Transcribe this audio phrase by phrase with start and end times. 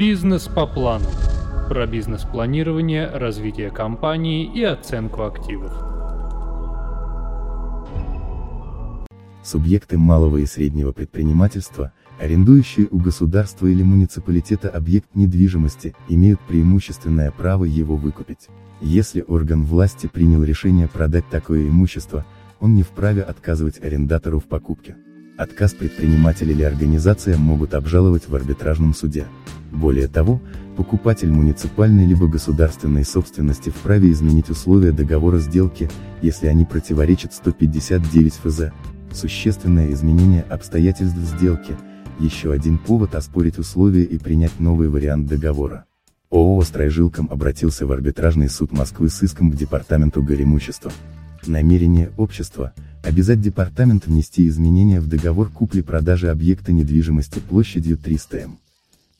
[0.00, 1.04] Бизнес по плану.
[1.68, 5.70] Про бизнес-планирование, развитие компании и оценку активов.
[9.44, 17.64] Субъекты малого и среднего предпринимательства, арендующие у государства или муниципалитета объект недвижимости, имеют преимущественное право
[17.64, 18.48] его выкупить.
[18.80, 22.24] Если орган власти принял решение продать такое имущество,
[22.58, 24.96] он не вправе отказывать арендатору в покупке.
[25.40, 29.24] Отказ предприниматель или организация могут обжаловать в арбитражном суде.
[29.72, 30.38] Более того,
[30.76, 35.90] покупатель муниципальной либо государственной собственности вправе изменить условия договора сделки,
[36.20, 38.60] если они противоречат 159 ФЗ.
[39.14, 41.74] Существенное изменение обстоятельств сделки–
[42.18, 45.86] еще один повод оспорить условия и принять новый вариант договора.
[46.30, 50.92] ООО «Стройжилком» обратился в арбитражный суд Москвы с иском к Департаменту горемущества.
[51.46, 52.72] Намерение общества–
[53.02, 58.58] обязать департамент внести изменения в договор купли-продажи объекта недвижимости площадью 300 м.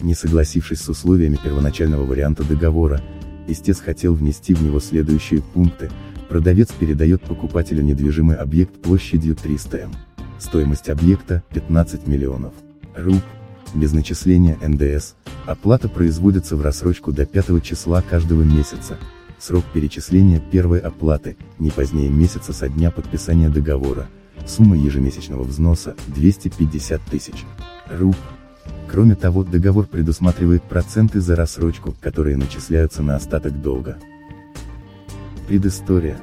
[0.00, 3.00] Не согласившись с условиями первоначального варианта договора,
[3.48, 5.90] истец хотел внести в него следующие пункты–
[6.30, 9.90] Продавец передает покупателю недвижимый объект площадью 300 м.
[10.38, 12.52] Стоимость объекта– 15 миллионов.
[12.94, 13.24] РУП.
[13.74, 15.14] Без начисления НДС.
[15.44, 18.96] Оплата производится в рассрочку до 5 числа каждого месяца.
[19.40, 24.06] Срок перечисления первой оплаты, не позднее месяца со дня подписания договора.
[24.46, 27.46] Сумма ежемесячного взноса– 250 тысяч.
[27.90, 28.16] РУП.
[28.86, 33.96] Кроме того, договор предусматривает проценты за рассрочку, которые начисляются на остаток долга.
[35.48, 36.18] Предыстория.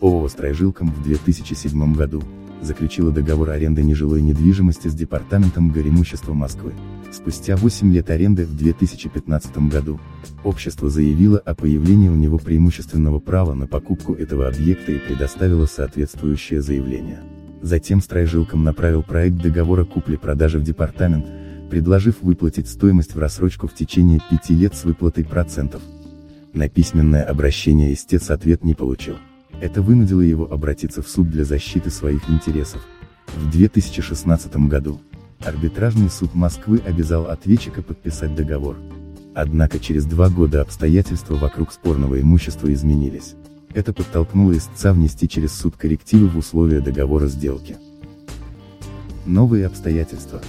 [0.00, 2.20] ООО «Стройжилком» в 2007 году
[2.62, 6.72] заключила договор аренды нежилой недвижимости с Департаментом горемущества Москвы.
[7.12, 10.00] Спустя 8 лет аренды в 2015 году,
[10.44, 16.62] общество заявило о появлении у него преимущественного права на покупку этого объекта и предоставило соответствующее
[16.62, 17.20] заявление.
[17.62, 21.26] Затем Стройжилком направил проект договора купли-продажи в департамент,
[21.68, 25.82] предложив выплатить стоимость в рассрочку в течение 5 лет с выплатой процентов.
[26.52, 29.16] На письменное обращение истец ответ не получил.
[29.60, 32.80] Это вынудило его обратиться в суд для защиты своих интересов.
[33.36, 35.00] В 2016 году,
[35.44, 38.76] арбитражный суд Москвы обязал ответчика подписать договор.
[39.34, 43.34] Однако через два года обстоятельства вокруг спорного имущества изменились.
[43.72, 47.76] Это подтолкнуло истца внести через суд коррективы в условия договора сделки.
[49.26, 50.42] Новые обстоятельства.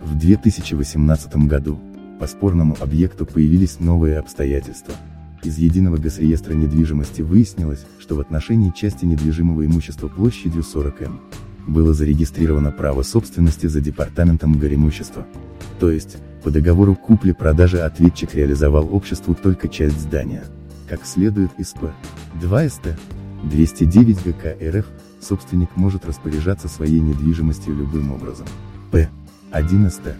[0.00, 1.80] В 2018 году,
[2.20, 4.94] по спорному объекту появились новые обстоятельства.
[5.42, 11.20] Из единого госреестра недвижимости выяснилось, что в отношении части недвижимого имущества площадью 40 м
[11.66, 15.26] было зарегистрировано право собственности за департаментом горимущества.
[15.80, 20.44] То есть, по договору купли-продажи ответчик реализовал обществу только часть здания.
[20.88, 21.92] Как следует из П.
[22.40, 22.88] 2 СТ
[23.44, 24.86] 209 ГК РФ,
[25.20, 28.46] собственник может распоряжаться своей недвижимостью любым образом.
[28.90, 29.08] П.
[29.50, 30.16] 1 СТ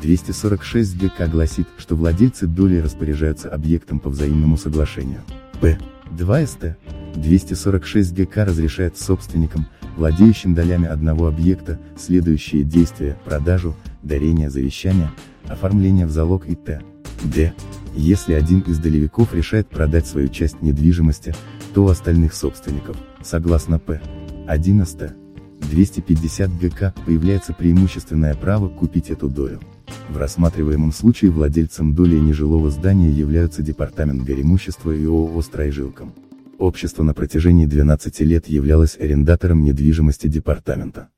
[0.00, 5.20] 246 ГК гласит, что владельцы доли распоряжаются объектом по взаимному соглашению.
[5.60, 5.78] П.
[6.10, 6.76] 2 СТ.
[7.14, 9.66] 246 ГК разрешает собственникам,
[9.96, 15.10] владеющим долями одного объекта, следующие действия, продажу, дарение завещания,
[15.46, 16.82] оформление в залог и т.
[17.22, 17.54] Д.
[17.94, 21.34] Если один из долевиков решает продать свою часть недвижимости,
[21.74, 24.00] то у остальных собственников, согласно П.
[24.46, 25.12] 11.
[25.60, 29.60] 250 ГК, появляется преимущественное право купить эту долю.
[30.08, 36.12] В рассматриваемом случае владельцем доли нежилого здания являются Департамент горемущества и ООО «Стройжилком».
[36.58, 41.08] Общество на протяжении 12 лет являлось арендатором недвижимости департамента.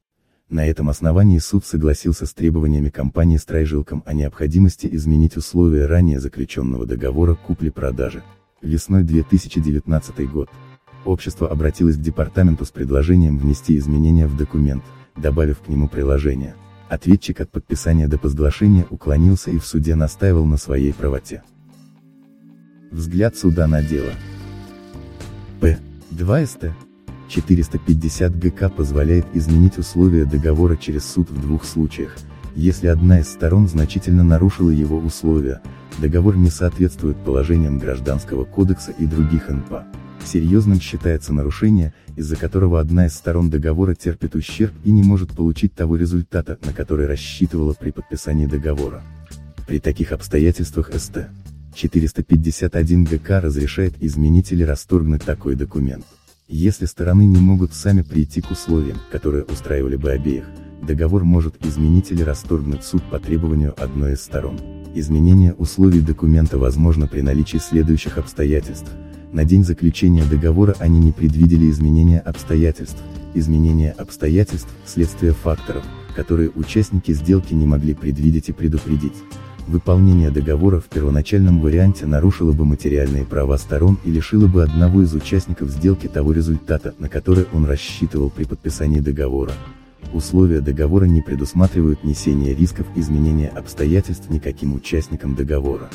[0.49, 6.87] На этом основании суд согласился с требованиями компании «Стройжилком» о необходимости изменить условия ранее заключенного
[6.87, 8.23] договора купли-продажи.
[8.63, 10.49] Весной 2019 год.
[11.05, 14.85] Общество обратилось к департаменту с предложением внести изменения в документ,
[15.17, 16.55] добавив к нему приложение–
[16.89, 21.43] Ответчик от подписания до возглашения уклонился и в суде настаивал на своей правоте.
[22.93, 24.11] Взгляд суда на дело.
[26.11, 26.17] П.
[26.17, 26.65] 2 СТ.
[27.29, 32.17] 450 ГК позволяет изменить условия договора через суд в двух случаях,
[32.55, 35.61] если одна из сторон значительно нарушила его условия,
[35.99, 39.87] договор не соответствует положениям Гражданского кодекса и других НПА.
[40.25, 45.75] Серьезным считается нарушение, из-за которого одна из сторон договора терпит ущерб и не может получить
[45.75, 49.03] того результата, на который рассчитывала при подписании договора.
[49.67, 51.29] При таких обстоятельствах СТ.
[51.77, 56.05] 451 ГК разрешает изменить или расторгнуть такой документ.
[56.49, 60.45] Если стороны не могут сами прийти к условиям, которые устраивали бы обеих,
[60.83, 64.59] договор может изменить или расторгнуть суд по требованию одной из сторон.
[64.95, 68.91] Изменение условий документа возможно при наличии следующих обстоятельств–
[69.37, 73.03] на день заключения договора они не предвидели изменения обстоятельств,
[73.35, 75.85] изменения обстоятельств– следствие факторов,
[76.15, 79.13] которые участники сделки не могли предвидеть и предупредить.
[79.67, 85.13] Выполнение договора в первоначальном варианте нарушило бы материальные права сторон и лишило бы одного из
[85.13, 89.53] участников сделки того результата, на который он рассчитывал при подписании договора.
[90.13, 95.91] Условия договора не предусматривают несение рисков изменения обстоятельств никаким участникам договора.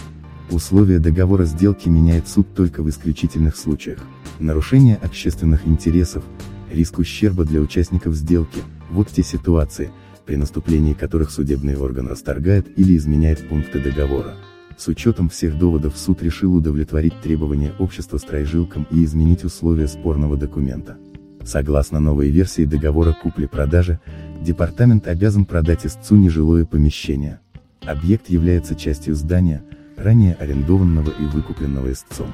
[0.49, 3.99] Условия договора сделки меняет суд только в исключительных случаях.
[4.39, 6.25] Нарушение общественных интересов,
[6.69, 8.59] риск ущерба для участников сделки–
[8.91, 9.91] вот те ситуации,
[10.31, 14.35] при наступлении которых судебный орган расторгает или изменяет пункты договора.
[14.77, 20.95] С учетом всех доводов суд решил удовлетворить требования общества строежилкам и изменить условия спорного документа.
[21.43, 23.99] Согласно новой версии договора купли-продажи,
[24.41, 27.41] департамент обязан продать истцу нежилое помещение.
[27.81, 29.61] Объект является частью здания,
[29.97, 32.27] ранее арендованного и выкупленного истцом.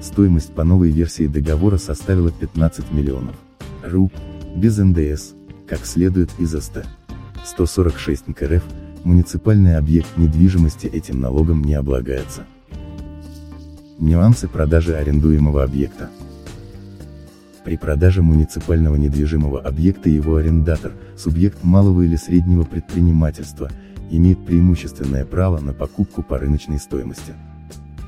[0.00, 3.36] Стоимость по новой версии договора составила 15 миллионов
[3.84, 4.10] руб,
[4.56, 5.34] без НДС,
[5.68, 6.86] как следует из АСТ.
[7.44, 8.62] 146 НКРФ,
[9.04, 12.44] муниципальный объект недвижимости этим налогом не облагается.
[13.98, 16.10] Нюансы продажи арендуемого объекта.
[17.64, 23.70] При продаже муниципального недвижимого объекта его арендатор, субъект малого или среднего предпринимательства,
[24.10, 27.34] имеет преимущественное право на покупку по рыночной стоимости.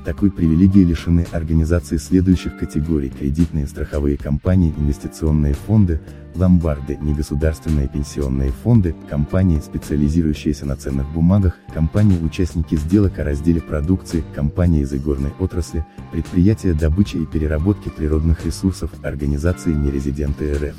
[0.05, 5.99] Такой привилегии лишены организации следующих категорий кредитные страховые компании, инвестиционные фонды,
[6.35, 14.83] ломбарды, негосударственные пенсионные фонды, компании, специализирующиеся на ценных бумагах, компании-участники сделок о разделе продукции, компании
[14.83, 20.75] из игорной отрасли, предприятия добычи и переработки природных ресурсов, организации нерезиденты РФ.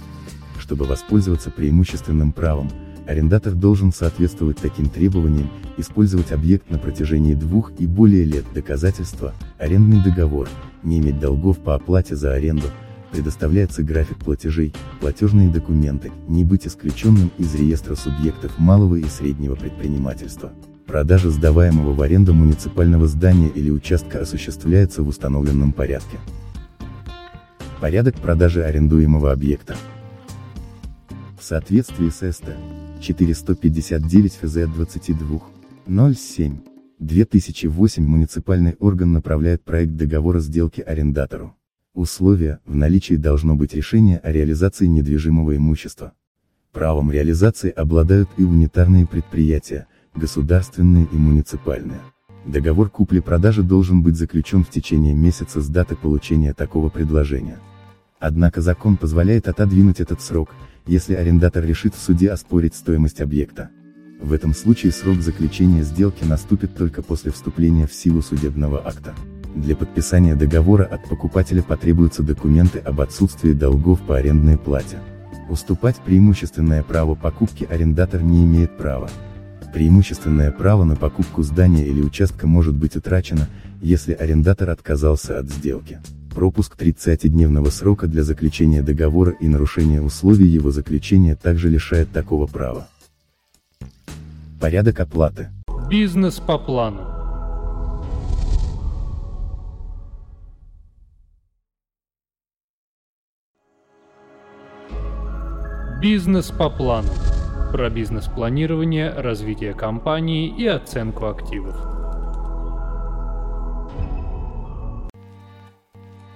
[0.60, 2.70] Чтобы воспользоваться преимущественным правом,
[3.06, 10.02] Арендатор должен соответствовать таким требованиям, использовать объект на протяжении двух и более лет доказательства, арендный
[10.02, 10.48] договор,
[10.82, 12.66] не иметь долгов по оплате за аренду,
[13.12, 20.52] предоставляется график платежей, платежные документы, не быть исключенным из реестра субъектов малого и среднего предпринимательства.
[20.86, 26.18] Продажа сдаваемого в аренду муниципального здания или участка осуществляется в установленном порядке.
[27.80, 29.76] Порядок продажи арендуемого объекта.
[31.48, 32.46] Соответствии с СТ
[33.00, 36.12] 459 ФЗ 22.
[36.12, 36.56] 07.
[36.98, 41.54] 2008 муниципальный орган направляет проект договора сделки арендатору.
[41.94, 46.14] Условия, в наличии должно быть решение о реализации недвижимого имущества.
[46.72, 52.00] Правом реализации обладают и унитарные предприятия, государственные и муниципальные.
[52.44, 57.60] Договор купли-продажи должен быть заключен в течение месяца с даты получения такого предложения.
[58.26, 60.52] Однако закон позволяет отодвинуть этот срок,
[60.84, 63.70] если арендатор решит в суде оспорить стоимость объекта.
[64.20, 69.14] В этом случае срок заключения сделки наступит только после вступления в силу судебного акта.
[69.54, 74.96] Для подписания договора от покупателя потребуются документы об отсутствии долгов по арендной плате.
[75.48, 79.08] Уступать преимущественное право покупки арендатор не имеет права.
[79.72, 83.46] Преимущественное право на покупку здания или участка может быть утрачено,
[83.80, 86.00] если арендатор отказался от сделки
[86.36, 92.88] пропуск 30-дневного срока для заключения договора и нарушение условий его заключения также лишает такого права.
[94.60, 95.48] Порядок оплаты.
[95.88, 97.06] Бизнес по плану.
[106.02, 107.08] Бизнес по плану.
[107.72, 111.95] Про бизнес-планирование, развитие компании и оценку активов.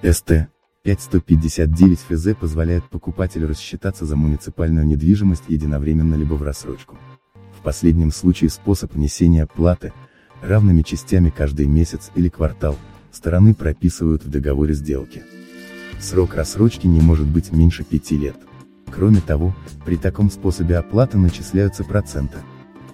[0.02, 0.48] СТ.
[0.82, 6.96] 5159 ФЗ позволяет покупателю рассчитаться за муниципальную недвижимость единовременно либо в рассрочку.
[7.58, 9.92] В последнем случае способ внесения платы,
[10.40, 12.78] равными частями каждый месяц или квартал,
[13.12, 15.22] стороны прописывают в договоре сделки.
[16.00, 18.36] Срок рассрочки не может быть меньше 5 лет.
[18.90, 19.54] Кроме того,
[19.84, 22.38] при таком способе оплаты начисляются проценты.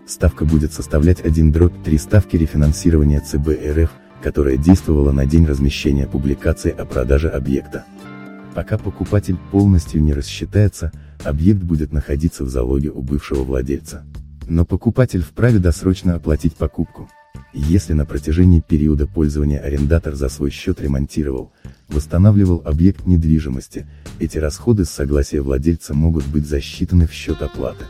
[0.09, 3.91] Ставка будет составлять 1 дробь 3 ставки рефинансирования ЦБ РФ,
[4.23, 7.85] которая действовала на день размещения публикации о продаже объекта.
[8.54, 10.90] Пока покупатель полностью не рассчитается,
[11.25, 14.04] объект будет находиться в залоге у бывшего владельца.
[14.49, 17.08] Но покупатель вправе досрочно оплатить покупку.
[17.52, 21.52] Если на протяжении периода пользования арендатор за свой счет ремонтировал,
[21.88, 23.87] восстанавливал объект недвижимости,
[24.18, 27.85] эти расходы с согласия владельца могут быть засчитаны в счет оплаты.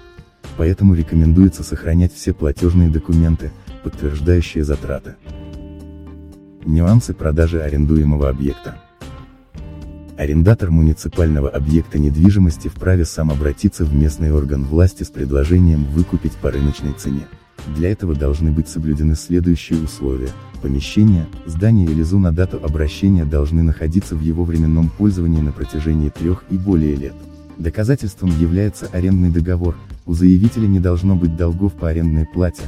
[0.57, 3.51] Поэтому рекомендуется сохранять все платежные документы,
[3.83, 5.17] подтверждающие затраты.
[6.67, 8.75] Нюансы продажи арендуемого объекта.
[10.19, 16.51] Арендатор муниципального объекта недвижимости вправе сам обратиться в местный орган власти с предложением выкупить по
[16.51, 17.29] рыночной цене.
[17.77, 20.31] Для этого должны быть соблюдены следующие условия.
[20.61, 26.09] Помещение, здание или зу на дату обращения должны находиться в его временном пользовании на протяжении
[26.09, 27.15] трех и более лет.
[27.59, 32.65] Доказательством является арендный договор, у заявителя не должно быть долгов по арендной плате,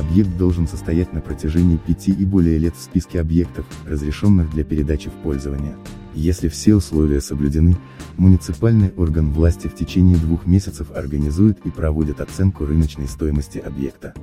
[0.00, 5.08] объект должен состоять на протяжении пяти и более лет в списке объектов, разрешенных для передачи
[5.08, 5.76] в пользование.
[6.14, 7.76] Если все условия соблюдены,
[8.16, 14.14] муниципальный орган власти в течение двух месяцев организует и проводит оценку рыночной стоимости объекта.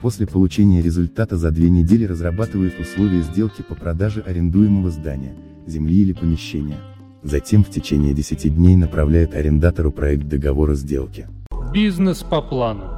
[0.00, 5.34] После получения результата за две недели разрабатывает условия сделки по продаже арендуемого здания,
[5.66, 6.78] земли или помещения.
[7.22, 11.28] Затем в течение 10 дней направляет арендатору проект договора сделки.
[11.72, 12.91] Бизнес по плану.